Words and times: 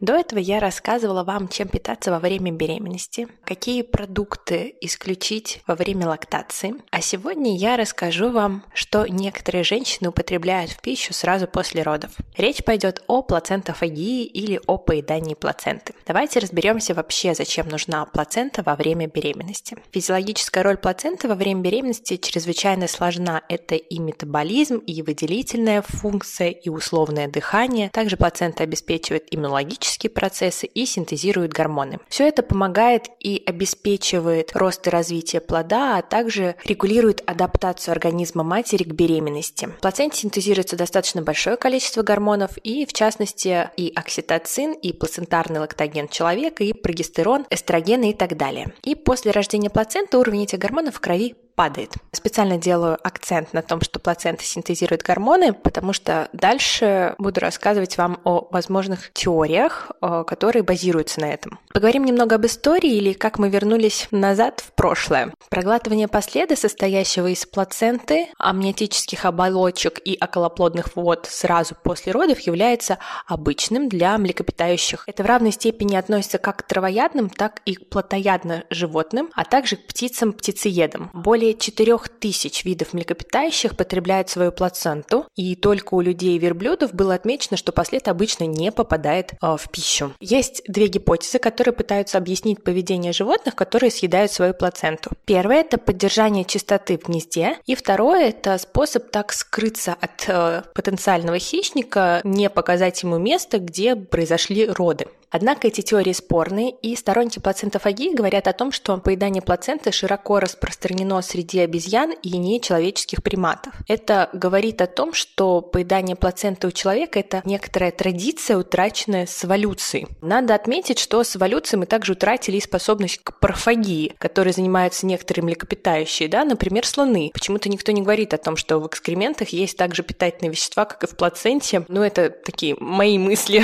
До 0.00 0.12
этого 0.12 0.38
я 0.38 0.60
рассказывала 0.60 1.24
вам, 1.24 1.48
чем 1.48 1.66
питаться 1.66 2.12
во 2.12 2.20
время 2.20 2.52
беременности, 2.52 3.26
какие 3.44 3.82
продукты 3.82 4.76
исключить 4.80 5.60
во 5.66 5.74
время 5.74 6.06
лактации. 6.06 6.74
А 6.92 7.00
сегодня 7.00 7.56
я 7.56 7.76
расскажу 7.76 8.30
вам, 8.30 8.62
что 8.72 9.06
некоторые 9.06 9.64
женщины 9.64 10.10
употребляют 10.10 10.70
в 10.70 10.80
пищу 10.80 11.12
сразу 11.12 11.48
после 11.48 11.82
родов. 11.82 12.12
Речь 12.36 12.62
пойдет 12.62 13.02
о 13.08 13.22
плацентофагии 13.22 14.24
или 14.24 14.60
о 14.68 14.78
поедании 14.78 15.34
плаценты. 15.34 15.94
Давайте 16.06 16.38
разберемся 16.38 16.94
вообще, 16.94 17.34
зачем 17.34 17.66
нужна 17.66 18.04
плацента 18.04 18.62
во 18.62 18.76
время 18.76 19.08
беременности. 19.08 19.76
Физиологическая 19.90 20.62
роль 20.62 20.76
плаценты 20.76 21.26
во 21.26 21.34
время 21.34 21.62
беременности 21.62 22.18
чрезвычайно 22.18 22.86
сложна. 22.86 23.42
Это 23.48 23.74
и 23.74 23.98
метаболизм, 23.98 24.76
и 24.76 25.02
выделительная 25.02 25.82
функция, 25.82 26.50
и 26.50 26.68
условное 26.68 27.26
дыхание. 27.26 27.90
Также 27.90 28.16
плацента 28.16 28.62
обеспечивает 28.62 29.26
иммунологические 29.32 29.87
биологические 29.88 30.10
процессы 30.10 30.66
и 30.66 30.86
синтезирует 30.86 31.52
гормоны. 31.52 31.98
Все 32.08 32.28
это 32.28 32.42
помогает 32.42 33.08
и 33.20 33.42
обеспечивает 33.46 34.50
рост 34.54 34.86
и 34.86 34.90
развитие 34.90 35.40
плода, 35.40 35.98
а 35.98 36.02
также 36.02 36.56
регулирует 36.64 37.22
адаптацию 37.26 37.92
организма 37.92 38.42
матери 38.42 38.84
к 38.84 38.92
беременности. 38.92 39.66
В 39.66 39.80
плаценте 39.80 40.18
синтезируется 40.18 40.76
достаточно 40.76 41.22
большое 41.22 41.56
количество 41.56 42.02
гормонов, 42.02 42.58
и 42.62 42.86
в 42.86 42.92
частности 42.92 43.70
и 43.76 43.92
окситоцин, 43.94 44.72
и 44.72 44.92
плацентарный 44.92 45.60
лактоген 45.60 46.08
человека, 46.08 46.64
и 46.64 46.72
прогестерон, 46.72 47.46
эстрогены 47.50 48.10
и 48.10 48.14
так 48.14 48.36
далее. 48.36 48.72
И 48.84 48.94
после 48.94 49.30
рождения 49.30 49.70
плаценты 49.70 50.18
уровень 50.18 50.44
этих 50.44 50.58
гормонов 50.58 50.96
в 50.96 51.00
крови 51.00 51.34
падает. 51.58 51.94
Специально 52.12 52.56
делаю 52.56 52.98
акцент 53.02 53.52
на 53.52 53.62
том, 53.62 53.80
что 53.80 53.98
плацента 53.98 54.44
синтезирует 54.44 55.02
гормоны, 55.02 55.52
потому 55.52 55.92
что 55.92 56.28
дальше 56.32 57.16
буду 57.18 57.40
рассказывать 57.40 57.98
вам 57.98 58.20
о 58.22 58.46
возможных 58.52 59.12
теориях, 59.12 59.90
э, 60.00 60.22
которые 60.24 60.62
базируются 60.62 61.20
на 61.20 61.24
этом. 61.24 61.58
Поговорим 61.74 62.04
немного 62.04 62.36
об 62.36 62.46
истории 62.46 62.92
или 62.92 63.12
как 63.12 63.40
мы 63.40 63.50
вернулись 63.50 64.06
назад 64.12 64.60
в 64.60 64.72
прошлое. 64.72 65.34
Проглатывание 65.50 66.06
последа, 66.06 66.54
состоящего 66.54 67.26
из 67.26 67.44
плаценты, 67.44 68.28
амниотических 68.38 69.24
оболочек 69.24 70.00
и 70.04 70.16
околоплодных 70.20 70.94
вод 70.94 71.26
сразу 71.28 71.74
после 71.82 72.12
родов, 72.12 72.38
является 72.38 72.98
обычным 73.26 73.88
для 73.88 74.16
млекопитающих. 74.16 75.02
Это 75.08 75.24
в 75.24 75.26
равной 75.26 75.50
степени 75.50 75.96
относится 75.96 76.38
как 76.38 76.58
к 76.58 76.62
травоядным, 76.62 77.28
так 77.28 77.62
и 77.64 77.74
к 77.74 77.88
плотоядным 77.88 78.62
животным, 78.70 79.30
а 79.34 79.44
также 79.44 79.74
к 79.74 79.88
птицам-птицеедам. 79.88 81.10
Более 81.12 81.47
более 81.48 81.54
4000 81.54 82.64
видов 82.64 82.92
млекопитающих 82.92 83.76
потребляют 83.76 84.28
свою 84.28 84.52
плаценту, 84.52 85.26
и 85.34 85.54
только 85.56 85.94
у 85.94 86.00
людей 86.00 86.36
и 86.36 86.38
верблюдов 86.38 86.94
было 86.94 87.14
отмечено, 87.14 87.56
что 87.56 87.72
послед 87.72 88.08
обычно 88.08 88.44
не 88.44 88.70
попадает 88.72 89.32
э, 89.32 89.56
в 89.56 89.70
пищу. 89.70 90.12
Есть 90.20 90.62
две 90.66 90.88
гипотезы, 90.88 91.38
которые 91.38 91.72
пытаются 91.72 92.18
объяснить 92.18 92.62
поведение 92.62 93.12
животных, 93.12 93.54
которые 93.54 93.90
съедают 93.90 94.32
свою 94.32 94.54
плаценту. 94.54 95.10
Первое– 95.24 95.60
это 95.60 95.78
поддержание 95.78 96.44
чистоты 96.44 96.98
в 96.98 97.06
гнезде, 97.08 97.58
и 97.66 97.74
второе– 97.74 98.28
это 98.30 98.58
способ 98.58 99.10
так 99.10 99.32
скрыться 99.32 99.96
от 100.00 100.24
э, 100.28 100.62
потенциального 100.74 101.38
хищника, 101.38 102.20
не 102.24 102.50
показать 102.50 103.02
ему 103.02 103.18
место, 103.18 103.58
где 103.58 103.96
произошли 103.96 104.66
роды. 104.66 105.06
Однако 105.30 105.68
эти 105.68 105.80
теории 105.80 106.12
спорные, 106.12 106.70
и 106.70 106.96
сторонники 106.96 107.38
плацентофагии 107.38 108.14
говорят 108.14 108.48
о 108.48 108.52
том, 108.52 108.72
что 108.72 108.96
поедание 108.98 109.42
плаценты 109.42 109.92
широко 109.92 110.40
распространено 110.40 111.20
среди 111.22 111.60
обезьян 111.60 112.12
и 112.22 112.36
нечеловеческих 112.36 113.22
приматов. 113.22 113.74
Это 113.86 114.30
говорит 114.32 114.80
о 114.80 114.86
том, 114.86 115.12
что 115.12 115.60
поедание 115.60 116.16
плаценты 116.16 116.66
у 116.66 116.70
человека– 116.70 117.18
это 117.20 117.42
некоторая 117.44 117.90
традиция, 117.90 118.56
утраченная 118.56 119.26
с 119.26 119.44
эволюцией. 119.44 120.08
Надо 120.20 120.54
отметить, 120.54 120.98
что 120.98 121.22
с 121.22 121.36
эволюцией 121.36 121.80
мы 121.80 121.86
также 121.86 122.12
утратили 122.12 122.56
и 122.56 122.60
способность 122.60 123.20
к 123.22 123.38
парфагии, 123.38 124.14
которой 124.18 124.52
занимаются 124.52 125.06
некоторые 125.06 125.44
млекопитающие, 125.44 126.28
да, 126.28 126.44
например, 126.44 126.86
слоны. 126.86 127.30
Почему-то 127.32 127.68
никто 127.68 127.92
не 127.92 128.02
говорит 128.02 128.34
о 128.34 128.38
том, 128.38 128.56
что 128.56 128.78
в 128.78 128.86
экскрементах 128.86 129.50
есть 129.50 129.76
также 129.76 130.02
питательные 130.02 130.50
вещества, 130.50 130.84
как 130.84 131.04
и 131.04 131.06
в 131.06 131.16
плаценте. 131.16 131.84
Ну, 131.88 132.02
это 132.02 132.30
такие 132.30 132.76
мои 132.78 133.18
мысли. 133.18 133.62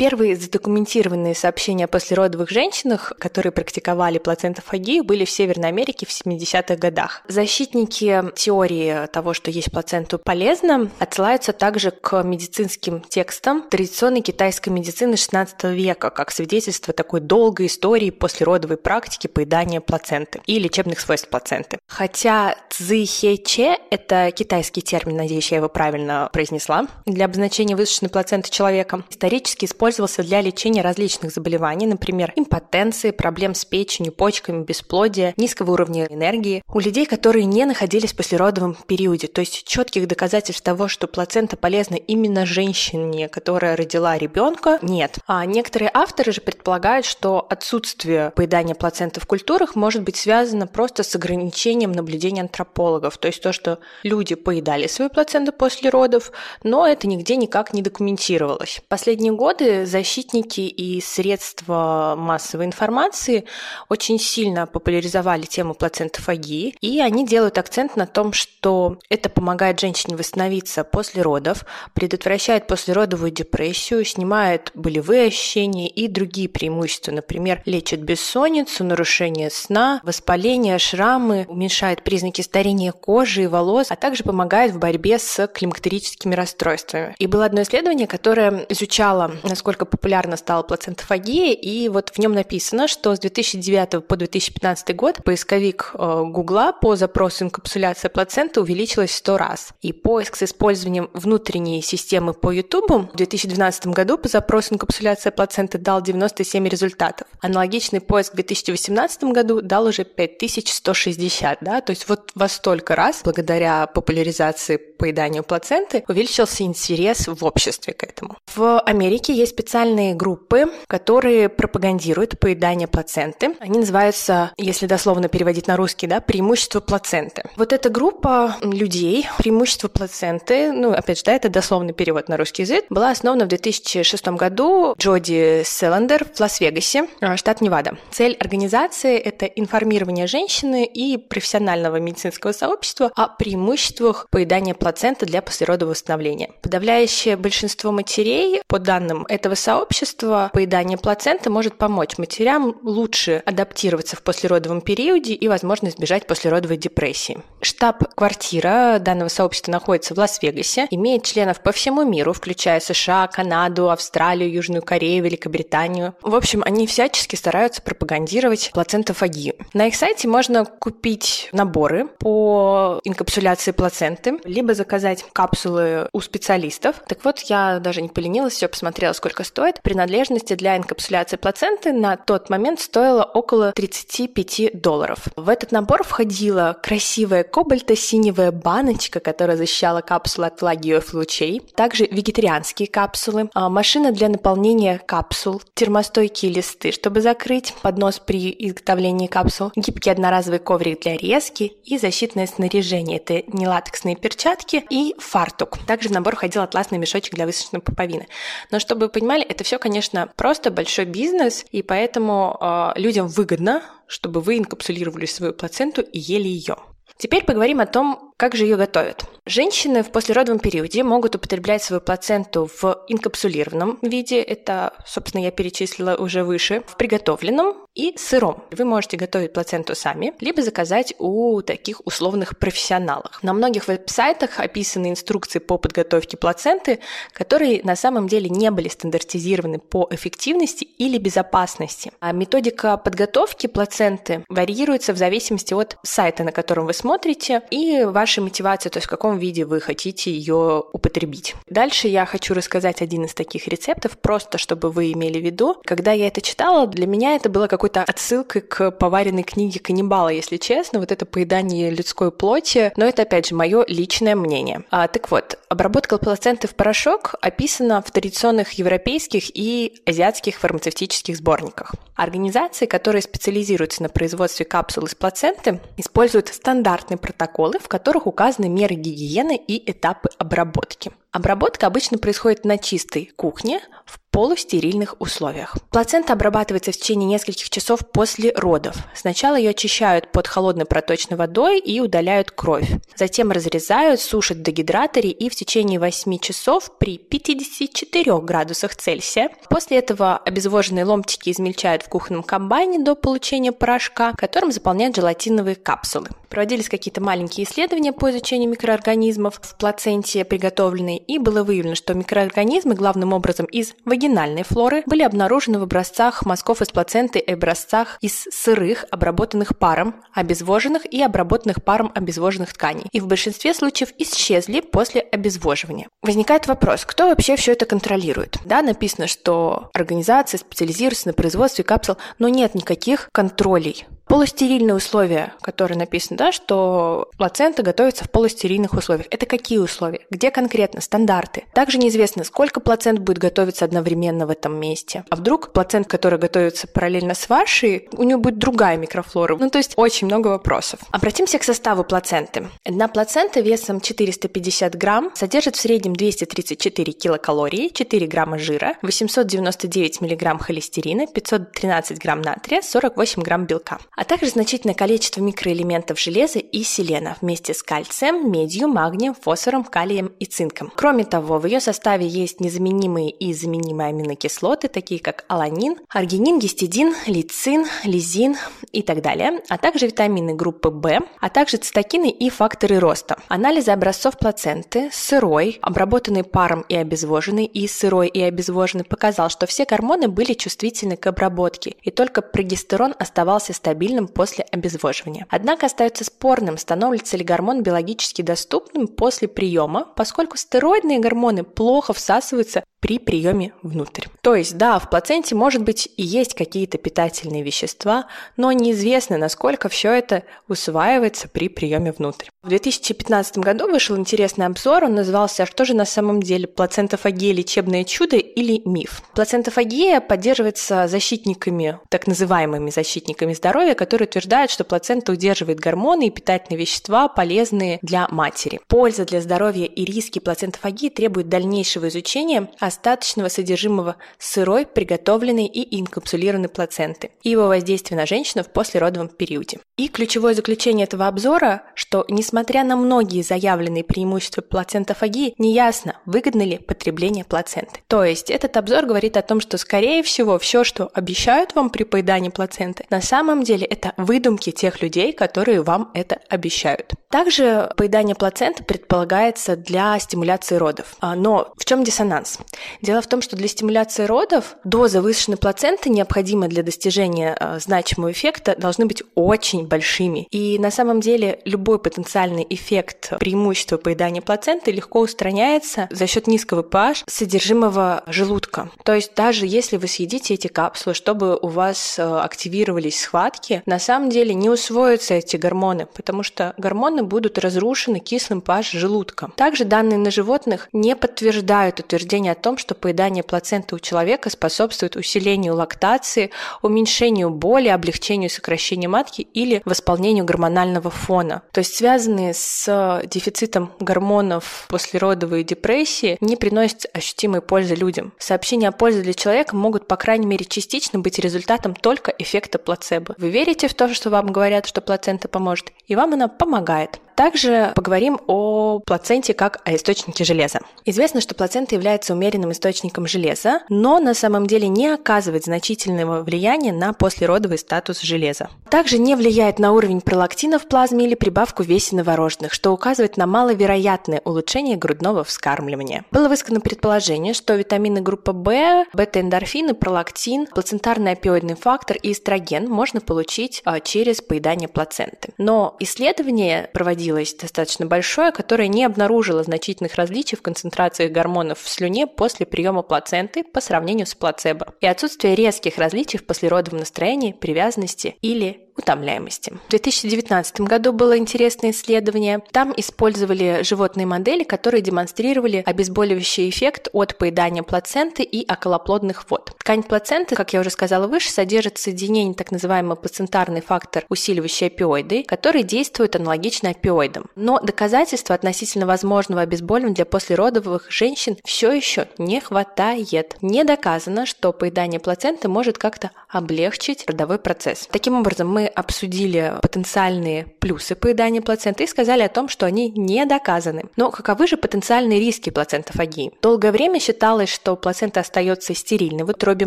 Первые 0.00 0.34
задокументированные 0.34 1.34
сообщения 1.34 1.84
о 1.84 1.86
послеродовых 1.86 2.48
женщинах, 2.48 3.12
которые 3.18 3.52
практиковали 3.52 4.16
плацентофагию, 4.16 5.04
были 5.04 5.26
в 5.26 5.30
Северной 5.30 5.68
Америке 5.68 6.06
в 6.06 6.08
70-х 6.08 6.76
годах. 6.76 7.20
Защитники 7.28 8.24
теории 8.34 9.06
того, 9.08 9.34
что 9.34 9.50
есть 9.50 9.70
плаценту 9.70 10.18
полезно, 10.18 10.90
отсылаются 10.98 11.52
также 11.52 11.90
к 11.90 12.22
медицинским 12.22 13.02
текстам 13.02 13.68
традиционной 13.68 14.22
китайской 14.22 14.70
медицины 14.70 15.16
XVI 15.16 15.74
века, 15.74 16.08
как 16.08 16.30
свидетельство 16.30 16.94
такой 16.94 17.20
долгой 17.20 17.66
истории 17.66 18.08
послеродовой 18.08 18.78
практики 18.78 19.26
поедания 19.26 19.82
плаценты 19.82 20.40
и 20.46 20.58
лечебных 20.58 20.98
свойств 21.00 21.28
плаценты. 21.28 21.78
Хотя 21.86 22.56
цзихече– 22.70 23.76
это 23.90 24.30
китайский 24.30 24.80
термин, 24.80 25.18
надеюсь, 25.18 25.50
я 25.50 25.58
его 25.58 25.68
правильно 25.68 26.30
произнесла, 26.32 26.86
для 27.04 27.26
обозначения 27.26 27.76
высушенной 27.76 28.08
плаценты 28.08 28.50
человека, 28.50 29.04
исторически 29.10 29.66
используется 29.66 29.89
использовался 29.90 30.22
для 30.22 30.40
лечения 30.40 30.82
различных 30.82 31.32
заболеваний, 31.32 31.86
например, 31.86 32.32
импотенции, 32.36 33.10
проблем 33.10 33.54
с 33.54 33.64
печенью, 33.64 34.12
почками, 34.12 34.62
бесплодия, 34.62 35.34
низкого 35.36 35.72
уровня 35.72 36.06
энергии, 36.06 36.62
у 36.72 36.78
людей, 36.78 37.06
которые 37.06 37.44
не 37.44 37.64
находились 37.64 38.12
в 38.12 38.16
послеродовом 38.16 38.76
периоде. 38.86 39.26
То 39.26 39.40
есть 39.40 39.64
четких 39.64 40.06
доказательств 40.06 40.62
того, 40.62 40.86
что 40.86 41.08
плацента 41.08 41.56
полезна 41.56 41.96
именно 41.96 42.46
женщине, 42.46 43.28
которая 43.28 43.76
родила 43.76 44.16
ребенка, 44.16 44.78
нет. 44.80 45.18
А 45.26 45.44
некоторые 45.44 45.90
авторы 45.92 46.32
же 46.32 46.40
предполагают, 46.40 47.04
что 47.04 47.44
отсутствие 47.50 48.32
поедания 48.36 48.76
плаценты 48.76 49.18
в 49.18 49.26
культурах 49.26 49.74
может 49.74 50.02
быть 50.02 50.16
связано 50.16 50.68
просто 50.68 51.02
с 51.02 51.16
ограничением 51.16 51.90
наблюдения 51.90 52.42
антропологов. 52.42 53.18
То 53.18 53.26
есть 53.26 53.42
то, 53.42 53.52
что 53.52 53.80
люди 54.04 54.36
поедали 54.36 54.86
свою 54.86 55.10
плаценту 55.10 55.52
после 55.52 55.90
родов, 55.90 56.30
но 56.62 56.86
это 56.86 57.08
нигде 57.08 57.34
никак 57.34 57.74
не 57.74 57.82
документировалось. 57.82 58.80
Последние 58.88 59.32
годы 59.32 59.79
защитники 59.86 60.60
и 60.60 61.00
средства 61.00 62.14
массовой 62.16 62.66
информации 62.66 63.44
очень 63.88 64.18
сильно 64.18 64.66
популяризовали 64.66 65.42
тему 65.46 65.74
плацентофагии, 65.74 66.74
и 66.80 67.00
они 67.00 67.26
делают 67.26 67.58
акцент 67.58 67.96
на 67.96 68.06
том, 68.06 68.32
что 68.32 68.98
это 69.08 69.28
помогает 69.28 69.80
женщине 69.80 70.16
восстановиться 70.16 70.84
после 70.84 71.22
родов, 71.22 71.64
предотвращает 71.94 72.66
послеродовую 72.66 73.30
депрессию, 73.30 74.04
снимает 74.04 74.70
болевые 74.74 75.28
ощущения 75.28 75.88
и 75.88 76.08
другие 76.08 76.48
преимущества. 76.48 77.12
Например, 77.12 77.62
лечит 77.66 78.00
бессонницу, 78.00 78.84
нарушение 78.84 79.50
сна, 79.50 80.00
воспаление, 80.02 80.78
шрамы, 80.78 81.46
уменьшает 81.48 82.02
признаки 82.02 82.42
старения 82.42 82.92
кожи 82.92 83.44
и 83.44 83.46
волос, 83.46 83.86
а 83.90 83.96
также 83.96 84.24
помогает 84.24 84.72
в 84.72 84.78
борьбе 84.78 85.18
с 85.18 85.46
климактерическими 85.48 86.34
расстройствами. 86.34 87.14
И 87.18 87.26
было 87.26 87.44
одно 87.44 87.62
исследование, 87.62 88.06
которое 88.06 88.66
изучало, 88.68 89.32
насколько 89.42 89.69
насколько 89.70 89.86
популярна 89.86 90.36
стала 90.36 90.64
плацентофагия, 90.64 91.52
и 91.52 91.88
вот 91.88 92.10
в 92.10 92.18
нем 92.18 92.32
написано, 92.32 92.88
что 92.88 93.14
с 93.14 93.20
2009 93.20 94.04
по 94.04 94.16
2015 94.16 94.96
год 94.96 95.22
поисковик 95.22 95.92
э, 95.94 96.22
Гугла 96.26 96.72
по 96.72 96.96
запросу 96.96 97.44
инкапсуляция 97.44 98.08
плаценты 98.08 98.60
увеличилась 98.60 99.10
в 99.10 99.14
100 99.14 99.38
раз. 99.38 99.68
И 99.80 99.92
поиск 99.92 100.34
с 100.36 100.42
использованием 100.42 101.08
внутренней 101.14 101.82
системы 101.82 102.34
по 102.34 102.50
YouTube 102.50 103.12
в 103.12 103.16
2012 103.16 103.86
году 103.88 104.18
по 104.18 104.28
запросу 104.28 104.74
инкапсуляция 104.74 105.30
плаценты 105.30 105.78
дал 105.78 106.02
97 106.02 106.66
результатов. 106.68 107.28
Аналогичный 107.40 108.00
поиск 108.00 108.32
в 108.32 108.34
2018 108.34 109.24
году 109.24 109.60
дал 109.60 109.86
уже 109.86 110.04
5160, 110.04 111.58
да, 111.60 111.80
то 111.80 111.90
есть 111.90 112.08
вот 112.08 112.30
во 112.34 112.48
столько 112.48 112.96
раз, 112.96 113.20
благодаря 113.22 113.86
популяризации 113.86 114.78
поедания 114.78 115.42
плаценты, 115.42 116.02
увеличился 116.08 116.64
интерес 116.64 117.28
в 117.28 117.44
обществе 117.44 117.92
к 117.92 118.02
этому. 118.02 118.36
В 118.54 118.80
Америке 118.80 119.32
есть 119.32 119.49
специальные 119.50 120.14
группы, 120.14 120.66
которые 120.86 121.48
пропагандируют 121.48 122.38
поедание 122.38 122.88
плаценты. 122.88 123.54
Они 123.60 123.78
называются, 123.78 124.52
если 124.56 124.86
дословно 124.86 125.28
переводить 125.28 125.66
на 125.66 125.76
русский, 125.76 126.06
да, 126.06 126.20
преимущество 126.20 126.80
плаценты. 126.80 127.42
Вот 127.56 127.72
эта 127.72 127.90
группа 127.90 128.56
людей, 128.62 129.28
преимущество 129.38 129.88
плаценты, 129.88 130.72
ну, 130.72 130.92
опять 130.92 131.18
же, 131.18 131.24
да, 131.24 131.32
это 131.32 131.48
дословный 131.48 131.92
перевод 131.92 132.28
на 132.28 132.36
русский 132.36 132.62
язык, 132.62 132.86
была 132.90 133.10
основана 133.10 133.44
в 133.44 133.48
2006 133.48 134.28
году 134.28 134.94
Джоди 134.98 135.62
Селлендер 135.64 136.24
в 136.32 136.40
Лас-Вегасе, 136.40 137.06
а, 137.20 137.36
штат 137.36 137.60
Невада. 137.60 137.98
Цель 138.10 138.36
организации– 138.40 139.18
это 139.18 139.46
информирование 139.46 140.26
женщины 140.26 140.84
и 140.84 141.16
профессионального 141.16 141.96
медицинского 141.96 142.52
сообщества 142.52 143.10
о 143.14 143.28
преимуществах 143.28 144.26
поедания 144.30 144.74
плаценты 144.74 145.26
для 145.26 145.42
послеродового 145.42 145.90
восстановления. 145.90 146.50
Подавляющее 146.62 147.36
большинство 147.36 147.92
матерей, 147.92 148.62
по 148.66 148.78
данным 148.78 149.26
этого 149.40 149.54
сообщества 149.54 150.50
поедание 150.52 150.98
плаценты 150.98 151.48
может 151.48 151.78
помочь 151.78 152.18
матерям 152.18 152.76
лучше 152.82 153.42
адаптироваться 153.46 154.16
в 154.16 154.22
послеродовом 154.22 154.82
периоде 154.82 155.32
и, 155.32 155.48
возможно, 155.48 155.88
избежать 155.88 156.26
послеродовой 156.26 156.76
депрессии. 156.76 157.40
Штаб-квартира 157.62 158.98
данного 159.00 159.28
сообщества 159.28 159.72
находится 159.72 160.14
в 160.14 160.18
Лас-Вегасе, 160.18 160.88
имеет 160.90 161.24
членов 161.24 161.62
по 161.62 161.72
всему 161.72 162.04
миру, 162.04 162.34
включая 162.34 162.80
США, 162.80 163.28
Канаду, 163.28 163.90
Австралию, 163.90 164.52
Южную 164.52 164.82
Корею, 164.82 165.24
Великобританию. 165.24 166.14
В 166.20 166.34
общем, 166.34 166.62
они 166.66 166.86
всячески 166.86 167.36
стараются 167.36 167.80
пропагандировать 167.80 168.70
плацентофагию. 168.74 169.54
На 169.72 169.86
их 169.86 169.94
сайте 169.94 170.28
можно 170.28 170.66
купить 170.66 171.48
наборы 171.52 172.08
по 172.18 173.00
инкапсуляции 173.04 173.70
плаценты, 173.72 174.38
либо 174.44 174.74
заказать 174.74 175.24
капсулы 175.32 176.08
у 176.12 176.20
специалистов. 176.20 176.96
Так 177.08 177.24
вот, 177.24 177.38
я 177.40 177.78
даже 177.78 178.02
не 178.02 178.08
поленилась, 178.08 178.54
все 178.54 178.68
посмотрела, 178.68 179.12
сколько 179.12 179.29
стоит. 179.44 179.82
Принадлежности 179.82 180.54
для 180.54 180.76
инкапсуляции 180.76 181.36
плаценты 181.36 181.92
на 181.92 182.16
тот 182.16 182.50
момент 182.50 182.80
стоило 182.80 183.22
около 183.22 183.72
35 183.72 184.80
долларов. 184.80 185.28
В 185.36 185.48
этот 185.48 185.72
набор 185.72 186.02
входила 186.04 186.76
красивая 186.82 187.44
кобальто-синевая 187.44 188.52
баночка, 188.52 189.20
которая 189.20 189.56
защищала 189.56 190.00
капсулу 190.00 190.46
от 190.46 190.60
влаги 190.60 190.88
и 190.88 191.16
лучей, 191.16 191.60
также 191.76 192.06
вегетарианские 192.06 192.88
капсулы, 192.88 193.50
а, 193.54 193.68
машина 193.68 194.12
для 194.12 194.28
наполнения 194.28 194.98
капсул, 194.98 195.62
термостойкие 195.74 196.52
листы, 196.52 196.92
чтобы 196.92 197.20
закрыть 197.20 197.74
поднос 197.82 198.18
при 198.18 198.54
изготовлении 198.58 199.26
капсул, 199.26 199.72
гибкий 199.76 200.10
одноразовый 200.10 200.58
коврик 200.58 201.02
для 201.02 201.16
резки 201.16 201.72
и 201.84 201.98
защитное 201.98 202.46
снаряжение. 202.46 203.18
Это 203.18 203.42
не 203.46 203.68
латексные 203.68 204.16
перчатки 204.16 204.84
и 204.90 205.14
фартук. 205.18 205.78
Также 205.86 206.08
в 206.08 206.12
набор 206.12 206.36
входил 206.36 206.62
атласный 206.62 206.98
мешочек 206.98 207.34
для 207.34 207.46
высушенной 207.46 207.80
пуповины. 207.80 208.26
Но 208.70 208.78
чтобы 208.78 209.08
понимали, 209.20 209.44
это 209.44 209.64
все, 209.64 209.78
конечно, 209.78 210.32
просто 210.36 210.70
большой 210.70 211.04
бизнес, 211.04 211.64
и 211.70 211.82
поэтому 211.82 212.56
э, 212.60 212.92
людям 212.96 213.28
выгодно, 213.28 213.82
чтобы 214.06 214.40
вы 214.40 214.58
инкапсулировали 214.58 215.26
свою 215.26 215.52
плаценту 215.52 216.00
и 216.00 216.18
ели 216.18 216.48
ее. 216.48 216.76
Теперь 217.18 217.44
поговорим 217.44 217.80
о 217.80 217.86
том, 217.86 218.29
как 218.40 218.54
же 218.54 218.64
ее 218.64 218.76
готовят. 218.76 219.26
Женщины 219.44 220.02
в 220.02 220.10
послеродовом 220.10 220.60
периоде 220.60 221.02
могут 221.02 221.34
употреблять 221.34 221.82
свою 221.82 222.00
плаценту 222.00 222.70
в 222.80 223.04
инкапсулированном 223.08 223.98
виде, 224.00 224.40
это, 224.40 224.94
собственно, 225.06 225.42
я 225.42 225.50
перечислила 225.50 226.16
уже 226.16 226.42
выше, 226.42 226.82
в 226.86 226.96
приготовленном 226.96 227.74
и 227.94 228.16
сыром. 228.16 228.64
Вы 228.70 228.84
можете 228.84 229.16
готовить 229.16 229.52
плаценту 229.52 229.94
сами, 229.94 230.32
либо 230.40 230.62
заказать 230.62 231.14
у 231.18 231.60
таких 231.62 232.00
условных 232.06 232.56
профессионалов. 232.58 233.42
На 233.42 233.52
многих 233.52 233.88
веб-сайтах 233.88 234.60
описаны 234.60 235.10
инструкции 235.10 235.58
по 235.58 235.76
подготовке 235.76 236.36
плаценты, 236.36 237.00
которые 237.32 237.82
на 237.82 237.96
самом 237.96 238.28
деле 238.28 238.48
не 238.48 238.70
были 238.70 238.88
стандартизированы 238.88 239.80
по 239.80 240.06
эффективности 240.10 240.84
или 240.84 241.18
безопасности. 241.18 242.12
А 242.20 242.32
методика 242.32 242.96
подготовки 242.96 243.66
плаценты 243.66 244.44
варьируется 244.48 245.12
в 245.12 245.16
зависимости 245.16 245.74
от 245.74 245.98
сайта, 246.02 246.44
на 246.44 246.52
котором 246.52 246.86
вы 246.86 246.94
смотрите, 246.94 247.62
и 247.70 248.04
вашей 248.30 248.44
мотивации, 248.44 248.90
то 248.90 248.98
есть 248.98 249.08
в 249.08 249.10
каком 249.10 249.38
виде 249.38 249.64
вы 249.64 249.80
хотите 249.80 250.30
ее 250.30 250.84
употребить. 250.92 251.56
Дальше 251.68 252.06
я 252.06 252.24
хочу 252.26 252.54
рассказать 252.54 253.02
один 253.02 253.24
из 253.24 253.34
таких 253.34 253.66
рецептов, 253.66 254.16
просто 254.18 254.56
чтобы 254.56 254.90
вы 254.90 255.12
имели 255.12 255.40
в 255.40 255.44
виду. 255.44 255.76
Когда 255.84 256.12
я 256.12 256.28
это 256.28 256.40
читала, 256.40 256.86
для 256.86 257.08
меня 257.08 257.34
это 257.34 257.48
было 257.48 257.66
какой-то 257.66 258.04
отсылкой 258.04 258.62
к 258.62 258.92
поваренной 258.92 259.42
книге 259.42 259.80
каннибала, 259.80 260.28
если 260.28 260.58
честно, 260.58 261.00
вот 261.00 261.10
это 261.10 261.26
поедание 261.26 261.90
людской 261.90 262.30
плоти, 262.30 262.92
но 262.96 263.04
это, 263.04 263.22
опять 263.22 263.48
же, 263.48 263.56
мое 263.56 263.84
личное 263.88 264.36
мнение. 264.36 264.84
А, 264.90 265.08
так 265.08 265.28
вот, 265.32 265.58
обработка 265.70 266.18
плаценты 266.18 266.66
в 266.66 266.74
порошок 266.74 267.36
описана 267.40 268.02
в 268.02 268.10
традиционных 268.10 268.72
европейских 268.72 269.56
и 269.56 270.02
азиатских 270.04 270.58
фармацевтических 270.58 271.36
сборниках. 271.36 271.94
Организации, 272.16 272.86
которые 272.86 273.22
специализируются 273.22 274.02
на 274.02 274.08
производстве 274.08 274.66
капсул 274.66 275.04
из 275.06 275.14
плаценты, 275.14 275.80
используют 275.96 276.48
стандартные 276.48 277.18
протоколы, 277.18 277.78
в 277.78 277.86
которых 277.86 278.26
указаны 278.26 278.68
меры 278.68 278.96
гигиены 278.96 279.56
и 279.56 279.90
этапы 279.90 280.28
обработки. 280.38 281.12
Обработка 281.32 281.86
обычно 281.86 282.18
происходит 282.18 282.64
на 282.64 282.76
чистой 282.76 283.30
кухне 283.36 283.80
в 284.04 284.18
полустерильных 284.30 285.16
условиях. 285.20 285.76
Плацента 285.90 286.32
обрабатывается 286.32 286.92
в 286.92 286.96
течение 286.96 287.28
нескольких 287.28 287.68
часов 287.68 288.00
после 288.12 288.52
родов. 288.56 288.96
Сначала 289.14 289.56
ее 289.56 289.70
очищают 289.70 290.30
под 290.32 290.46
холодной 290.46 290.86
проточной 290.86 291.36
водой 291.36 291.78
и 291.78 292.00
удаляют 292.00 292.50
кровь. 292.50 292.88
Затем 293.16 293.50
разрезают, 293.50 294.20
сушат 294.20 294.58
в 294.58 294.62
дегидраторе 294.62 295.30
и 295.30 295.48
в 295.48 295.54
течение 295.54 295.98
8 295.98 296.38
часов 296.38 296.96
при 296.98 297.18
54 297.18 298.38
градусах 298.40 298.94
Цельсия. 298.96 299.50
После 299.68 299.98
этого 299.98 300.38
обезвоженные 300.38 301.04
ломтики 301.04 301.50
измельчают 301.50 302.02
в 302.02 302.08
кухонном 302.08 302.42
комбайне 302.42 302.98
до 302.98 303.14
получения 303.14 303.72
порошка, 303.72 304.32
которым 304.32 304.72
заполняют 304.72 305.16
желатиновые 305.16 305.76
капсулы. 305.76 306.28
Проводились 306.48 306.88
какие-то 306.88 307.20
маленькие 307.20 307.64
исследования 307.64 308.12
по 308.12 308.30
изучению 308.30 308.70
микроорганизмов 308.70 309.60
в 309.62 309.76
плаценте 309.76 310.44
приготовленной, 310.44 311.19
и 311.26 311.38
было 311.38 311.62
выявлено, 311.64 311.94
что 311.94 312.14
микроорганизмы 312.14 312.94
главным 312.94 313.32
образом 313.32 313.66
из 313.66 313.94
вагинальной 314.04 314.62
флоры 314.62 315.02
были 315.06 315.22
обнаружены 315.22 315.78
в 315.78 315.82
образцах 315.82 316.44
мазков 316.44 316.82
из 316.82 316.88
плаценты 316.88 317.38
и 317.38 317.52
образцах 317.52 318.18
из 318.20 318.46
сырых, 318.50 319.04
обработанных 319.10 319.76
паром, 319.78 320.16
обезвоженных 320.34 321.06
и 321.06 321.22
обработанных 321.22 321.82
паром 321.82 322.12
обезвоженных 322.14 322.72
тканей. 322.72 323.06
И 323.12 323.20
в 323.20 323.26
большинстве 323.26 323.74
случаев 323.74 324.12
исчезли 324.18 324.80
после 324.80 325.20
обезвоживания. 325.20 326.08
Возникает 326.22 326.66
вопрос, 326.66 327.04
кто 327.04 327.28
вообще 327.28 327.56
все 327.56 327.72
это 327.72 327.86
контролирует? 327.86 328.58
Да, 328.64 328.82
написано, 328.82 329.26
что 329.26 329.90
организация 329.94 330.58
специализируется 330.58 331.28
на 331.28 331.34
производстве 331.34 331.84
капсул, 331.84 332.16
но 332.38 332.48
нет 332.48 332.74
никаких 332.74 333.28
контролей 333.32 334.06
Полустерильные 334.30 334.94
условия, 334.94 335.54
которые 335.60 335.98
написаны, 335.98 336.36
да, 336.36 336.52
что 336.52 337.28
плацента 337.36 337.82
готовится 337.82 338.22
в 338.24 338.30
полустерильных 338.30 338.92
условиях. 338.92 339.26
Это 339.32 339.44
какие 339.44 339.78
условия? 339.78 340.20
Где 340.30 340.52
конкретно? 340.52 341.00
Стандарты. 341.00 341.64
Также 341.74 341.98
неизвестно, 341.98 342.44
сколько 342.44 342.78
плацент 342.78 343.18
будет 343.18 343.38
готовиться 343.38 343.84
одновременно 343.84 344.46
в 344.46 344.50
этом 344.50 344.78
месте. 344.78 345.24
А 345.30 345.34
вдруг 345.34 345.72
плацент, 345.72 346.06
который 346.06 346.38
готовится 346.38 346.86
параллельно 346.86 347.34
с 347.34 347.48
вашей, 347.48 348.08
у 348.12 348.22
него 348.22 348.40
будет 348.40 348.58
другая 348.58 348.96
микрофлора. 348.96 349.56
Ну, 349.58 349.68
то 349.68 349.78
есть 349.78 349.94
очень 349.96 350.28
много 350.28 350.46
вопросов. 350.46 351.00
Обратимся 351.10 351.58
к 351.58 351.64
составу 351.64 352.04
плаценты. 352.04 352.68
Одна 352.84 353.08
плацента 353.08 353.58
весом 353.58 354.00
450 354.00 354.94
грамм 354.94 355.32
содержит 355.34 355.74
в 355.74 355.80
среднем 355.80 356.14
234 356.14 357.12
килокалории, 357.14 357.88
4 357.88 358.28
грамма 358.28 358.58
жира, 358.58 358.94
899 359.02 360.20
миллиграмм 360.20 360.60
холестерина, 360.60 361.26
513 361.26 362.16
грамм 362.20 362.42
натрия, 362.42 362.80
48 362.80 363.42
грамм 363.42 363.66
белка 363.66 363.98
а 364.20 364.24
также 364.24 364.50
значительное 364.50 364.94
количество 364.94 365.40
микроэлементов 365.40 366.20
железа 366.20 366.58
и 366.58 366.82
селена 366.82 367.38
вместе 367.40 367.72
с 367.72 367.82
кальцием, 367.82 368.52
медью, 368.52 368.86
магнием, 368.86 369.34
фосфором, 369.34 369.82
калием 369.82 370.26
и 370.38 370.44
цинком. 370.44 370.92
Кроме 370.94 371.24
того, 371.24 371.58
в 371.58 371.64
ее 371.64 371.80
составе 371.80 372.26
есть 372.26 372.60
незаменимые 372.60 373.30
и 373.30 373.54
заменимые 373.54 374.10
аминокислоты, 374.10 374.88
такие 374.88 375.20
как 375.20 375.46
аланин, 375.48 375.96
аргинин, 376.10 376.58
гистидин, 376.58 377.14
лицин, 377.26 377.86
лизин 378.04 378.56
и 378.92 379.00
так 379.00 379.22
далее, 379.22 379.62
а 379.70 379.78
также 379.78 380.06
витамины 380.06 380.52
группы 380.52 380.90
В, 380.90 381.22
а 381.40 381.48
также 381.48 381.78
цитокины 381.78 382.28
и 382.28 382.50
факторы 382.50 382.98
роста. 382.98 383.38
Анализы 383.48 383.90
образцов 383.90 384.36
плаценты 384.36 385.08
сырой, 385.14 385.78
обработанный 385.80 386.44
паром 386.44 386.84
и 386.90 386.94
обезвоженный, 386.94 387.64
и 387.64 387.88
сырой 387.88 388.28
и 388.28 388.42
обезвоженный 388.42 389.04
показал, 389.04 389.48
что 389.48 389.64
все 389.64 389.86
гормоны 389.86 390.28
были 390.28 390.52
чувствительны 390.52 391.16
к 391.16 391.26
обработке, 391.26 391.96
и 392.02 392.10
только 392.10 392.42
прогестерон 392.42 393.14
оставался 393.18 393.72
стабильным 393.72 394.09
стабильным 394.10 394.28
после 394.28 394.64
обезвоживания. 394.72 395.46
Однако 395.50 395.86
остается 395.86 396.24
спорным, 396.24 396.78
становится 396.78 397.36
ли 397.36 397.44
гормон 397.44 397.82
биологически 397.82 398.42
доступным 398.42 399.06
после 399.06 399.48
приема, 399.48 400.04
поскольку 400.16 400.56
стероидные 400.56 401.20
гормоны 401.20 401.62
плохо 401.62 402.12
всасываются 402.12 402.82
при 403.00 403.18
приеме 403.18 403.72
внутрь. 403.82 404.26
То 404.42 404.54
есть, 404.54 404.76
да, 404.76 404.98
в 404.98 405.08
плаценте 405.08 405.54
может 405.54 405.82
быть 405.82 406.08
и 406.16 406.22
есть 406.22 406.54
какие-то 406.54 406.98
питательные 406.98 407.62
вещества, 407.62 408.26
но 408.56 408.70
неизвестно, 408.72 409.38
насколько 409.38 409.88
все 409.88 410.12
это 410.12 410.44
усваивается 410.68 411.48
при 411.48 411.68
приеме 411.68 412.12
внутрь. 412.12 412.48
В 412.62 412.68
2015 412.68 413.58
году 413.58 413.90
вышел 413.90 414.18
интересный 414.18 414.66
обзор, 414.66 415.04
он 415.04 415.14
назывался 415.14 415.64
«Что 415.64 415.86
же 415.86 415.94
на 415.94 416.04
самом 416.04 416.42
деле 416.42 416.66
плацентофагия– 416.66 417.52
лечебное 417.54 418.04
чудо 418.04 418.36
или 418.36 418.82
миф?». 418.84 419.22
Плацентофагия 419.34 420.20
поддерживается 420.20 421.08
защитниками, 421.08 421.98
так 422.10 422.26
называемыми 422.26 422.90
защитниками 422.90 423.54
здоровья, 423.54 423.94
которые 424.00 424.26
утверждают, 424.26 424.70
что 424.70 424.84
плацента 424.84 425.30
удерживает 425.30 425.78
гормоны 425.78 426.28
и 426.28 426.30
питательные 426.30 426.80
вещества, 426.80 427.28
полезные 427.28 427.98
для 428.00 428.28
матери. 428.28 428.80
Польза 428.88 429.26
для 429.26 429.42
здоровья 429.42 429.84
и 429.84 430.06
риски 430.06 430.38
плацентофагии 430.38 431.10
требуют 431.10 431.50
дальнейшего 431.50 432.08
изучения 432.08 432.70
остаточного 432.78 433.48
содержимого 433.48 434.16
сырой, 434.38 434.86
приготовленной 434.86 435.66
и 435.66 436.00
инкапсулированной 436.00 436.70
плаценты 436.70 437.32
и 437.42 437.50
его 437.50 437.66
воздействия 437.66 438.16
на 438.16 438.24
женщину 438.24 438.64
в 438.64 438.70
послеродовом 438.70 439.28
периоде. 439.28 439.80
И 439.98 440.08
ключевое 440.08 440.54
заключение 440.54 441.04
этого 441.04 441.26
обзора, 441.26 441.82
что 441.94 442.24
несмотря 442.30 442.84
на 442.84 442.96
многие 442.96 443.42
заявленные 443.42 444.02
преимущества 444.02 444.62
плацентофагии, 444.62 445.54
неясно, 445.58 446.16
выгодно 446.24 446.62
ли 446.62 446.78
потребление 446.78 447.44
плаценты. 447.44 448.00
То 448.06 448.24
есть 448.24 448.48
этот 448.48 448.78
обзор 448.78 449.04
говорит 449.04 449.36
о 449.36 449.42
том, 449.42 449.60
что 449.60 449.76
скорее 449.76 450.22
всего 450.22 450.58
все, 450.58 450.84
что 450.84 451.10
обещают 451.12 451.74
вам 451.74 451.90
при 451.90 452.04
поедании 452.04 452.48
плаценты, 452.48 453.04
на 453.10 453.20
самом 453.20 453.62
деле 453.62 453.79
это 453.86 454.12
выдумки 454.16 454.70
тех 454.70 455.02
людей, 455.02 455.32
которые 455.32 455.82
вам 455.82 456.10
это 456.14 456.40
обещают. 456.48 457.14
Также 457.30 457.90
поедание 457.96 458.34
плаценты 458.34 458.82
предполагается 458.82 459.76
для 459.76 460.18
стимуляции 460.18 460.74
родов. 460.74 461.14
А, 461.20 461.36
но 461.36 461.72
в 461.76 461.84
чем 461.84 462.02
диссонанс? 462.02 462.58
Дело 463.02 463.22
в 463.22 463.28
том, 463.28 463.40
что 463.40 463.56
для 463.56 463.68
стимуляции 463.68 464.24
родов 464.24 464.74
доза 464.82 465.22
высшей 465.22 465.56
плаценты, 465.56 466.10
необходимая 466.10 466.68
для 466.68 466.82
достижения 466.82 467.56
а, 467.58 467.78
значимого 467.78 468.32
эффекта, 468.32 468.74
должны 468.76 469.06
быть 469.06 469.22
очень 469.36 469.86
большими. 469.86 470.48
И 470.50 470.76
на 470.80 470.90
самом 470.90 471.20
деле 471.20 471.60
любой 471.64 472.00
потенциальный 472.00 472.66
эффект 472.68 473.32
преимущества 473.38 473.96
поедания 473.96 474.42
плаценты 474.42 474.90
легко 474.90 475.20
устраняется 475.20 476.08
за 476.10 476.26
счет 476.26 476.48
низкого 476.48 476.82
pH 476.82 477.24
содержимого 477.28 478.24
желудка. 478.26 478.90
То 479.04 479.14
есть 479.14 479.34
даже 479.36 479.66
если 479.66 479.98
вы 479.98 480.08
съедите 480.08 480.54
эти 480.54 480.66
капсулы, 480.66 481.14
чтобы 481.14 481.56
у 481.56 481.68
вас 481.68 482.16
а, 482.18 482.42
активировались 482.42 483.20
схватки, 483.20 483.69
на 483.86 483.98
самом 483.98 484.30
деле 484.30 484.54
не 484.54 484.68
усвоятся 484.68 485.34
эти 485.34 485.56
гормоны, 485.56 486.06
потому 486.06 486.42
что 486.42 486.74
гормоны 486.76 487.22
будут 487.22 487.58
разрушены 487.58 488.18
кислым 488.18 488.60
pH 488.60 488.98
желудка. 488.98 489.50
Также 489.56 489.84
данные 489.84 490.18
на 490.18 490.30
животных 490.30 490.88
не 490.92 491.16
подтверждают 491.16 492.00
утверждение 492.00 492.52
о 492.52 492.56
том, 492.56 492.78
что 492.78 492.94
поедание 492.94 493.42
плаценты 493.42 493.94
у 493.94 493.98
человека 493.98 494.50
способствует 494.50 495.16
усилению 495.16 495.74
лактации, 495.74 496.50
уменьшению 496.82 497.50
боли, 497.50 497.88
облегчению 497.88 498.50
сокращения 498.50 499.08
матки 499.08 499.42
или 499.42 499.82
восполнению 499.84 500.44
гормонального 500.44 501.10
фона. 501.10 501.62
То 501.72 501.80
есть 501.80 501.94
связанные 501.94 502.54
с 502.54 503.22
дефицитом 503.26 503.92
гормонов 504.00 504.86
послеродовые 504.88 505.64
депрессии 505.64 506.36
не 506.40 506.56
приносят 506.56 507.06
ощутимой 507.12 507.62
пользы 507.62 507.94
людям. 507.94 508.32
Сообщения 508.38 508.88
о 508.88 508.92
пользе 508.92 509.22
для 509.22 509.34
человека 509.34 509.76
могут, 509.76 510.06
по 510.06 510.16
крайней 510.16 510.46
мере, 510.46 510.64
частично 510.64 511.18
быть 511.18 511.38
результатом 511.38 511.94
только 511.94 512.34
эффекта 512.38 512.78
плацебо. 512.78 513.34
Вы 513.38 513.50
верите 513.60 513.88
в 513.88 513.94
то, 513.94 514.12
что 514.14 514.30
вам 514.30 514.46
говорят, 514.46 514.86
что 514.86 515.02
плацента 515.02 515.46
поможет, 515.46 515.92
и 516.06 516.16
вам 516.16 516.32
она 516.32 516.48
помогает. 516.48 517.20
Также 517.34 517.92
поговорим 517.94 518.40
о 518.46 519.00
плаценте 519.00 519.54
как 519.54 519.80
о 519.84 519.94
источнике 519.94 520.44
железа. 520.44 520.80
Известно, 521.04 521.40
что 521.40 521.54
плацента 521.54 521.94
является 521.94 522.34
умеренным 522.34 522.72
источником 522.72 523.26
железа, 523.26 523.80
но 523.88 524.18
на 524.18 524.34
самом 524.34 524.66
деле 524.66 524.88
не 524.88 525.08
оказывает 525.08 525.64
значительного 525.64 526.42
влияния 526.42 526.92
на 526.92 527.12
послеродовый 527.12 527.78
статус 527.78 528.20
железа. 528.20 528.68
Также 528.90 529.18
не 529.18 529.34
влияет 529.36 529.78
на 529.78 529.92
уровень 529.92 530.20
пролактина 530.20 530.78
в 530.78 530.86
плазме 530.86 531.26
или 531.26 531.34
прибавку 531.34 531.82
весе 531.82 532.16
новорожденных, 532.16 532.72
что 532.72 532.92
указывает 532.92 533.36
на 533.36 533.46
маловероятное 533.46 534.42
улучшение 534.44 534.96
грудного 534.96 535.44
вскармливания. 535.44 536.24
Было 536.30 536.48
высказано 536.48 536.80
предположение, 536.80 537.54
что 537.54 537.74
витамины 537.74 538.20
группы 538.20 538.52
В, 538.52 539.06
бета-эндорфины, 539.14 539.94
пролактин, 539.94 540.66
плацентарный 540.66 541.32
опиоидный 541.32 541.74
фактор 541.74 542.16
и 542.16 542.32
эстроген 542.32 542.88
можно 542.88 543.20
получить 543.20 543.82
а, 543.84 544.00
через 544.00 544.40
поедание 544.40 544.88
плаценты. 544.88 545.52
Но 545.56 545.96
исследование 546.00 546.90
проводилось 546.92 547.29
проводилось 547.30 547.54
достаточно 547.54 548.06
большое, 548.06 548.50
которое 548.50 548.88
не 548.88 549.04
обнаружило 549.04 549.62
значительных 549.62 550.16
различий 550.16 550.56
в 550.56 550.62
концентрациях 550.62 551.30
гормонов 551.32 551.80
в 551.80 551.88
слюне 551.88 552.26
после 552.26 552.66
приема 552.66 553.02
плаценты 553.02 553.62
по 553.62 553.80
сравнению 553.80 554.26
с 554.26 554.34
плацебо. 554.34 554.94
И 555.00 555.06
отсутствие 555.06 555.54
резких 555.54 555.98
различий 555.98 556.38
в 556.38 556.44
послеродовом 556.44 557.00
настроении, 557.00 557.52
привязанности 557.52 558.36
или 558.42 558.89
утомляемости. 559.00 559.72
В 559.86 559.90
2019 559.90 560.82
году 560.82 561.12
было 561.12 561.36
интересное 561.36 561.90
исследование. 561.90 562.62
Там 562.70 562.94
использовали 562.96 563.82
животные 563.82 564.26
модели, 564.26 564.64
которые 564.64 565.02
демонстрировали 565.02 565.82
обезболивающий 565.84 566.68
эффект 566.68 567.08
от 567.12 567.36
поедания 567.36 567.82
плаценты 567.82 568.42
и 568.42 568.70
околоплодных 568.70 569.50
вод. 569.50 569.72
Ткань 569.78 570.02
плаценты, 570.02 570.54
как 570.54 570.72
я 570.72 570.80
уже 570.80 570.90
сказала 570.90 571.26
выше, 571.26 571.50
содержит 571.50 571.98
соединение 571.98 572.54
так 572.54 572.70
называемый 572.70 573.16
плацентарный 573.16 573.80
фактор, 573.80 574.24
усиливающий 574.28 574.86
опиоиды, 574.86 575.42
которые 575.44 575.82
действуют 575.82 576.36
аналогично 576.36 576.90
опиоидам. 576.90 577.46
Но 577.56 577.80
доказательства 577.80 578.54
относительно 578.54 579.06
возможного 579.06 579.62
обезболивания 579.62 580.14
для 580.14 580.24
послеродовых 580.26 581.10
женщин 581.10 581.56
все 581.64 581.92
еще 581.92 582.28
не 582.38 582.60
хватает. 582.60 583.56
Не 583.62 583.84
доказано, 583.84 584.46
что 584.46 584.72
поедание 584.72 585.20
плаценты 585.20 585.68
может 585.68 585.98
как-то 585.98 586.30
облегчить 586.48 587.24
родовой 587.26 587.58
процесс. 587.58 588.08
Таким 588.10 588.38
образом, 588.38 588.68
мы 588.68 588.89
обсудили 588.94 589.74
потенциальные 589.82 590.66
плюсы 590.78 591.14
поедания 591.14 591.60
плаценты 591.60 592.04
и 592.04 592.06
сказали 592.06 592.42
о 592.42 592.48
том, 592.48 592.68
что 592.68 592.86
они 592.86 593.10
не 593.10 593.44
доказаны. 593.46 594.04
Но 594.16 594.30
каковы 594.30 594.66
же 594.66 594.76
потенциальные 594.76 595.40
риски 595.40 595.70
плацентофагии? 595.70 596.52
Долгое 596.62 596.92
время 596.92 597.20
считалось, 597.20 597.68
что 597.68 597.96
плацента 597.96 598.40
остается 598.40 598.94
стерильной 598.94 599.44
в 599.44 599.50
утробе 599.50 599.86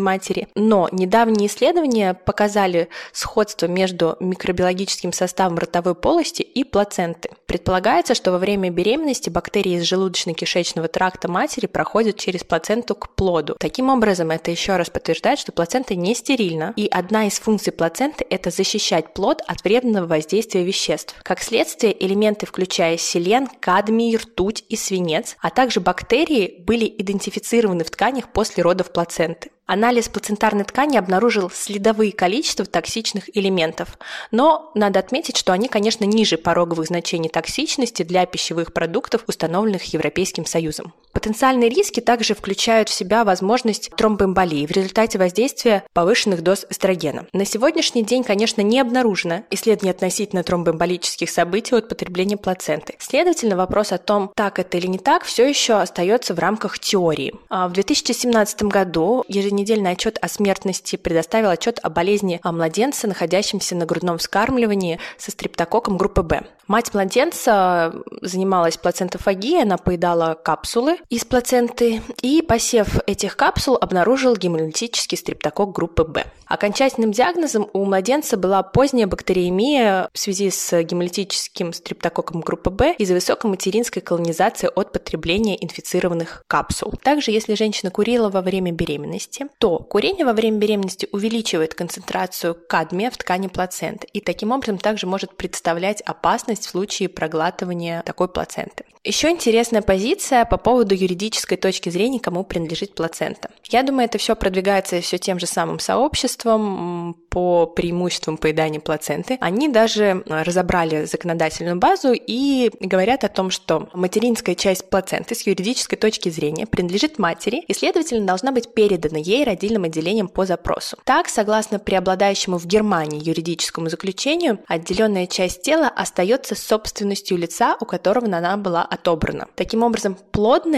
матери, 0.00 0.48
но 0.54 0.88
недавние 0.92 1.48
исследования 1.48 2.14
показали 2.14 2.88
сходство 3.12 3.66
между 3.66 4.16
микробиологическим 4.20 5.12
составом 5.12 5.58
ротовой 5.58 5.94
полости 5.94 6.42
и 6.42 6.64
плаценты. 6.64 7.30
Предполагается, 7.46 8.14
что 8.14 8.32
во 8.32 8.38
время 8.38 8.70
беременности 8.70 9.30
бактерии 9.30 9.74
из 9.74 9.90
желудочно-кишечного 9.90 10.88
тракта 10.88 11.28
матери 11.28 11.66
проходят 11.66 12.16
через 12.16 12.44
плаценту 12.44 12.94
к 12.94 13.10
плоду. 13.14 13.56
Таким 13.58 13.90
образом, 13.90 14.30
это 14.30 14.50
еще 14.50 14.76
раз 14.76 14.90
подтверждает, 14.90 15.38
что 15.38 15.52
плацента 15.52 15.94
не 15.94 16.14
стерильна, 16.14 16.72
и 16.76 16.86
одна 16.90 17.26
из 17.26 17.38
функций 17.38 17.72
плаценты– 17.72 18.24
это 18.30 18.50
защищать 18.50 18.83
защищать 18.84 19.14
плод 19.14 19.40
от 19.46 19.64
вредного 19.64 20.06
воздействия 20.06 20.62
веществ. 20.62 21.14
Как 21.22 21.40
следствие, 21.40 21.94
элементы, 22.04 22.44
включая 22.44 22.98
селен, 22.98 23.48
кадмий, 23.60 24.14
ртуть 24.16 24.64
и 24.68 24.76
свинец, 24.76 25.36
а 25.40 25.48
также 25.48 25.80
бактерии, 25.80 26.62
были 26.66 26.84
идентифицированы 26.98 27.84
в 27.84 27.90
тканях 27.90 28.30
после 28.30 28.62
родов 28.62 28.92
плаценты. 28.92 29.50
Анализ 29.64 30.10
плацентарной 30.10 30.64
ткани 30.64 30.98
обнаружил 30.98 31.50
следовые 31.50 32.12
количества 32.12 32.66
токсичных 32.66 33.34
элементов, 33.34 33.98
но 34.30 34.70
надо 34.74 35.00
отметить, 35.00 35.38
что 35.38 35.54
они, 35.54 35.68
конечно, 35.68 36.04
ниже 36.04 36.36
пороговых 36.36 36.86
значений 36.86 37.30
токсичности 37.30 38.02
для 38.02 38.26
пищевых 38.26 38.74
продуктов, 38.74 39.24
установленных 39.26 39.84
Европейским 39.94 40.44
Союзом. 40.44 40.92
Потенциальные 41.14 41.70
риски 41.70 42.00
также 42.00 42.34
включают 42.34 42.88
в 42.88 42.92
себя 42.92 43.24
возможность 43.24 43.90
тромбоэмболии 43.96 44.66
в 44.66 44.72
результате 44.72 45.16
воздействия 45.16 45.84
повышенных 45.92 46.42
доз 46.42 46.66
эстрогена. 46.68 47.26
На 47.32 47.44
сегодняшний 47.44 48.02
день, 48.02 48.24
конечно, 48.24 48.62
не 48.62 48.80
обнаружено 48.80 49.44
исследований 49.50 49.92
относительно 49.92 50.42
тромбоэмболических 50.42 51.30
событий 51.30 51.76
от 51.76 51.88
потребления 51.88 52.36
плаценты. 52.36 52.96
Следовательно, 52.98 53.56
вопрос 53.56 53.92
о 53.92 53.98
том, 53.98 54.32
так 54.34 54.58
это 54.58 54.76
или 54.76 54.88
не 54.88 54.98
так, 54.98 55.24
все 55.24 55.48
еще 55.48 55.74
остается 55.74 56.34
в 56.34 56.40
рамках 56.40 56.80
теории. 56.80 57.32
А 57.48 57.68
в 57.68 57.72
2017 57.72 58.64
году 58.64 59.24
еженедельный 59.28 59.92
отчет 59.92 60.18
о 60.20 60.28
смертности 60.28 60.96
предоставил 60.96 61.50
отчет 61.50 61.78
о 61.82 61.90
болезни 61.90 62.40
младенца, 62.42 63.06
находящемся 63.06 63.76
на 63.76 63.86
грудном 63.86 64.18
вскармливании 64.18 64.98
со 65.16 65.30
стрептококком 65.30 65.96
группы 65.96 66.22
Б. 66.22 66.42
Мать 66.66 66.94
младенца 66.94 67.94
занималась 68.22 68.78
плацентофагией, 68.78 69.62
она 69.62 69.76
поедала 69.76 70.34
капсулы 70.34 70.98
из 71.10 71.24
плаценты 71.24 72.02
и, 72.22 72.42
посев 72.42 72.98
этих 73.06 73.36
капсул, 73.36 73.76
обнаружил 73.80 74.36
гемолитический 74.36 75.18
стрептокок 75.18 75.72
группы 75.72 76.04
Б. 76.04 76.24
Окончательным 76.46 77.12
диагнозом 77.12 77.68
у 77.72 77.84
младенца 77.84 78.36
была 78.36 78.62
поздняя 78.62 79.06
бактериемия 79.06 80.08
в 80.12 80.18
связи 80.18 80.50
с 80.50 80.82
гемолитическим 80.82 81.72
стрептококком 81.72 82.42
группы 82.42 82.70
Б 82.70 82.94
из-за 82.98 83.14
высокой 83.14 83.50
материнской 83.50 84.02
колонизации 84.02 84.70
от 84.74 84.92
потребления 84.92 85.62
инфицированных 85.62 86.44
капсул. 86.46 86.92
Также, 87.02 87.30
если 87.30 87.54
женщина 87.54 87.90
курила 87.90 88.28
во 88.28 88.40
время 88.40 88.72
беременности, 88.72 89.46
то 89.58 89.78
курение 89.78 90.24
во 90.24 90.32
время 90.32 90.58
беременности 90.58 91.08
увеличивает 91.12 91.74
концентрацию 91.74 92.56
кадмия 92.68 93.10
в 93.10 93.16
ткани 93.16 93.48
плаценты 93.48 94.06
и 94.12 94.20
таким 94.20 94.52
образом 94.52 94.78
также 94.78 95.06
может 95.06 95.36
представлять 95.36 96.02
опасность 96.02 96.66
в 96.66 96.70
случае 96.70 97.08
проглатывания 97.08 98.02
такой 98.02 98.28
плаценты. 98.28 98.84
Еще 99.02 99.30
интересная 99.30 99.82
позиция 99.82 100.46
по 100.46 100.56
поводу 100.56 100.93
юридической 100.94 101.56
точки 101.56 101.88
зрения, 101.90 102.20
кому 102.20 102.44
принадлежит 102.44 102.94
плацента. 102.94 103.50
Я 103.68 103.82
думаю, 103.82 104.06
это 104.06 104.18
все 104.18 104.36
продвигается 104.36 105.00
все 105.00 105.18
тем 105.18 105.38
же 105.38 105.46
самым 105.46 105.78
сообществом 105.78 107.16
по 107.28 107.66
преимуществам 107.66 108.36
поедания 108.36 108.80
плаценты. 108.80 109.38
Они 109.40 109.68
даже 109.68 110.22
разобрали 110.26 111.04
законодательную 111.04 111.76
базу 111.76 112.12
и 112.14 112.70
говорят 112.80 113.24
о 113.24 113.28
том, 113.28 113.50
что 113.50 113.88
материнская 113.92 114.54
часть 114.54 114.88
плаценты 114.88 115.34
с 115.34 115.46
юридической 115.46 115.96
точки 115.96 116.28
зрения 116.28 116.66
принадлежит 116.66 117.18
матери 117.18 117.64
и, 117.66 117.74
следовательно, 117.74 118.26
должна 118.26 118.52
быть 118.52 118.72
передана 118.72 119.18
ей 119.18 119.44
родильным 119.44 119.84
отделением 119.84 120.28
по 120.28 120.46
запросу. 120.46 120.96
Так, 121.04 121.28
согласно 121.28 121.78
преобладающему 121.78 122.58
в 122.58 122.66
Германии 122.66 123.22
юридическому 123.22 123.88
заключению, 123.88 124.60
отделенная 124.68 125.26
часть 125.26 125.62
тела 125.62 125.88
остается 125.88 126.54
собственностью 126.54 127.36
лица, 127.36 127.76
у 127.80 127.84
которого 127.84 128.26
она 128.26 128.56
была 128.56 128.82
отобрана. 128.82 129.48
Таким 129.56 129.82
образом, 129.82 130.16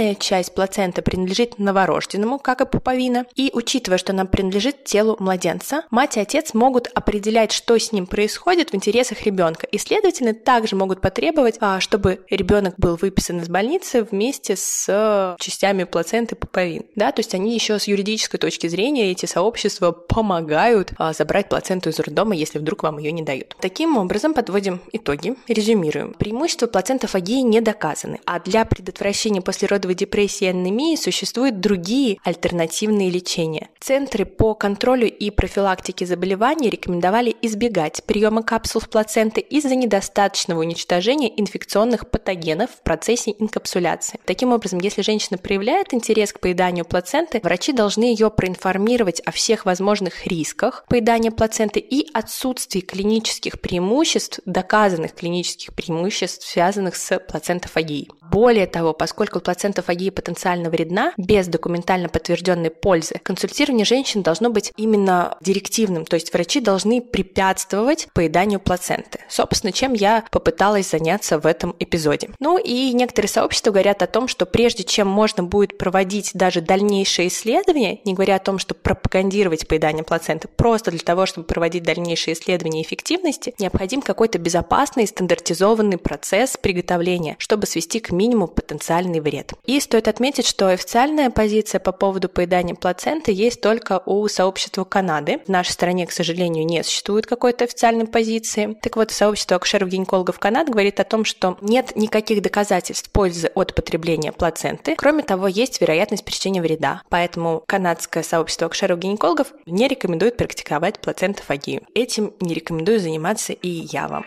плодная 0.07 0.15
часть 0.15 0.55
плаценты 0.55 1.03
принадлежит 1.03 1.59
новорожденному, 1.59 2.39
как 2.39 2.61
и 2.61 2.67
пуповина, 2.67 3.27
и 3.35 3.51
учитывая, 3.53 3.99
что 3.99 4.13
она 4.13 4.25
принадлежит 4.25 4.85
телу 4.85 5.17
младенца, 5.19 5.83
мать 5.91 6.17
и 6.17 6.21
отец 6.21 6.55
могут 6.55 6.89
определять, 6.95 7.51
что 7.51 7.77
с 7.77 7.91
ним 7.91 8.07
происходит 8.07 8.71
в 8.71 8.77
интересах 8.77 9.23
ребенка, 9.23 9.67
и, 9.67 9.79
следовательно, 9.79 10.33
также 10.33 10.77
могут 10.77 11.01
потребовать, 11.01 11.57
а, 11.61 11.81
чтобы 11.81 12.21
ребенок 12.31 12.75
был 12.77 12.97
выписан 12.97 13.41
из 13.41 13.49
больницы 13.49 14.05
вместе 14.05 14.55
с 14.55 15.37
частями 15.41 15.85
плаценты 15.85 16.37
пуповин. 16.37 16.85
Да, 16.95 17.11
то 17.11 17.21
есть 17.21 17.35
они 17.35 17.55
еще 17.55 17.79
с 17.79 17.89
юридической 17.89 18.39
точки 18.39 18.69
зрения, 18.69 19.11
эти 19.11 19.27
сообщества 19.27 19.91
помогают 19.91 20.93
а, 20.99 21.13
забрать 21.13 21.49
плаценту 21.49 21.91
из 21.91 21.99
роддома, 21.99 22.37
если 22.37 22.59
вдруг 22.59 22.85
вам 22.85 22.99
ее 22.99 23.11
не 23.11 23.23
дают. 23.23 23.57
Таким 23.61 23.97
образом, 23.97 24.35
подводим 24.35 24.81
итоги, 24.93 25.35
резюмируем. 25.49 26.15
Преимущества 26.15 26.69
плацентофагии 26.69 27.41
не 27.41 27.61
доказаны, 27.61 28.21
а 28.25 28.39
для 28.39 28.65
предотвращения 28.65 29.41
послеродовой 29.41 29.96
депрессии 29.97 30.45
и 30.45 30.49
анемии 30.49 30.97
существуют 30.97 31.61
другие 31.61 32.19
альтернативные 32.23 33.11
лечения. 33.11 33.69
Центры 33.81 34.25
по 34.25 34.55
контролю 34.55 35.09
и 35.09 35.31
профилактике 35.31 36.07
заболеваний 36.07 36.71
рекомендовали 36.71 37.35
избегать 37.43 38.03
приема 38.05 38.43
капсул 38.43 38.81
с 38.81 38.87
плаценты 38.87 39.41
из-за 39.41 39.75
недостаточного 39.75 40.61
уничтожения 40.61 41.33
инфекционных 41.41 42.11
патогенов 42.11 42.71
в 42.71 42.83
процессе 42.83 43.35
инкапсуляции. 43.39 44.21
Таким 44.25 44.53
образом, 44.53 44.79
если 44.81 45.03
женщина 45.03 45.39
проявляет 45.39 45.95
интерес 45.95 46.33
к 46.33 46.41
поеданию 46.41 46.85
плаценты, 46.85 47.41
врачи 47.43 47.73
должны 47.73 48.05
ее 48.05 48.31
проинформировать 48.31 49.21
о 49.21 49.31
всех 49.33 49.67
возможных 49.67 50.27
рисках 50.27 50.85
поедания 50.89 51.31
плаценты 51.31 51.81
и 51.81 52.09
отсутствии 52.13 52.81
клинических 52.81 53.61
преимуществ, 53.61 54.41
доказанных 54.45 55.15
клинических 55.15 55.75
преимуществ, 55.75 56.47
связанных 56.47 56.97
с 56.97 57.19
плацентофагией. 57.19 58.09
Более 58.31 58.67
того, 58.67 58.93
поскольку 58.93 59.41
плацентофагия 59.41 60.11
потенциально 60.11 60.71
вредна, 60.71 61.13
без 61.17 61.47
документально 61.49 62.09
подтвержденной 62.09 62.71
пользы, 62.71 63.21
консультирование 63.23 63.85
женщин 63.85 64.23
должно 64.23 64.51
быть 64.51 64.73
именно 64.77 65.37
директивным, 65.41 66.05
то 66.05 66.15
есть 66.15 66.33
врачи 66.33 66.61
должны 66.61 67.01
препятствовать 67.01 68.09
поеданию 68.13 68.61
плаценты. 68.61 69.21
Собственно, 69.29 69.73
чем 69.73 69.93
я 69.93 70.25
попыталась 70.31 70.91
заняться 70.91 71.39
в 71.39 71.47
этом 71.47 71.75
эпизоде. 71.79 72.31
Ну 72.41 72.59
и 72.59 72.93
некоторые 72.93 73.29
сообщества 73.29 73.71
говорят 73.71 74.03
о 74.03 74.07
том, 74.07 74.29
что 74.29 74.47
прежде 74.47 74.85
чем 74.85 75.09
можно 75.09 75.43
будет 75.43 75.79
проводить 75.79 76.31
даже 76.35 76.61
дальнейшие 76.61 77.29
исследования, 77.29 78.01
не 78.05 78.15
говоря 78.15 78.37
о 78.37 78.41
том, 78.41 78.59
что 78.59 78.75
пропагандировать 78.75 79.67
поедание 79.69 80.05
плаценты, 80.05 80.49
просто 80.49 80.91
для 80.91 81.01
того, 81.01 81.27
чтобы 81.27 81.47
проводить 81.47 81.83
дальнейшие 81.83 82.35
исследования 82.35 82.83
эффективности, 82.83 83.55
необходим 83.59 84.03
какой-то 84.03 84.39
безопасный 84.39 85.07
стандартизованный 85.07 85.99
процесс 85.99 86.57
приготовления, 86.57 87.37
чтобы 87.39 87.67
свести 87.67 88.01
к 88.01 88.11
минимуму 88.17 88.49
потенциальный 88.49 89.21
вред. 89.21 89.53
И 89.65 89.79
стоит 89.81 90.09
отметить, 90.09 90.47
что 90.47 90.69
официальная 90.69 91.31
позиция 91.31 91.79
по 91.79 91.93
поводу 91.93 92.29
поедания 92.29 92.75
плаценты 92.75 93.33
есть 93.33 93.61
только 93.61 94.03
у 94.07 94.27
сообщества 94.29 94.85
Канады. 94.85 95.41
В 95.47 95.49
нашей 95.49 95.73
стране, 95.73 96.07
к 96.07 96.13
сожалению, 96.13 96.67
не 96.67 96.83
существует 96.83 97.27
какой-то 97.27 97.65
официальной 97.65 98.07
позиции. 98.07 98.77
Так 98.83 98.97
вот, 98.97 99.11
сообщество 99.11 99.57
акушеров-гинекологов 99.57 100.39
Канады 100.39 100.73
говорит 100.73 101.01
о 101.01 101.05
том, 101.05 101.25
что 101.25 101.57
нет 101.61 101.95
никаких 101.97 102.43
доказательств 102.43 103.11
пользы 103.11 103.51
от 103.55 103.75
потребления 103.75 104.33
плаценты. 104.33 104.95
Кроме 104.97 105.23
того, 105.23 105.49
есть 105.49 105.81
вероятность 105.81 106.25
причинения 106.25 106.63
вреда. 106.63 107.03
Поэтому 107.09 107.63
канадское 107.67 108.23
сообщество 108.23 108.67
акушеров-гинекологов 108.67 109.49
не 109.67 109.89
рекомендует 109.89 110.37
практиковать 110.37 111.01
плацентофагию. 111.01 111.83
Этим 111.95 112.33
не 112.41 112.55
рекомендую 112.55 113.01
заниматься 113.01 113.53
и 113.53 113.69
я 113.69 114.09
вам. 114.09 114.25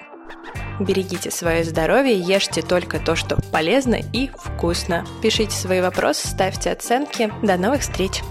Берегите 0.79 1.29
свое 1.29 1.63
здоровье, 1.63 2.17
ешьте 2.17 2.61
только 2.61 2.99
то, 2.99 3.15
что 3.15 3.37
полезно 3.51 3.95
и 4.13 4.29
вкусно. 4.37 5.05
Пишите 5.21 5.51
свои 5.51 5.81
вопросы, 5.81 6.27
ставьте 6.27 6.71
оценки. 6.71 7.31
До 7.43 7.57
новых 7.57 7.81
встреч! 7.81 8.21